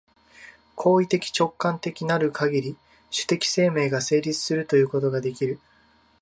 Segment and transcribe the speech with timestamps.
[0.73, 2.75] 行為的直観的なるかぎり、
[3.11, 5.59] 種的生命が成立するということができる。